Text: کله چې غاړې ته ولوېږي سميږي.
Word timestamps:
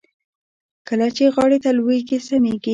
کله 0.87 1.07
چې 1.15 1.23
غاړې 1.35 1.57
ته 1.63 1.69
ولوېږي 1.71 2.17
سميږي. 2.27 2.69